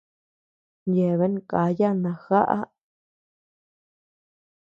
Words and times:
Yeabean 0.95 1.35
káya 1.49 1.89
najaá. 2.01 2.59